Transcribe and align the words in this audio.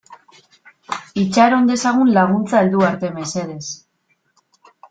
Itxaron 1.25 1.69
dezagun 1.71 2.11
laguntza 2.15 2.63
heldu 2.65 2.83
arte, 2.91 3.15
mesedez. 3.19 3.63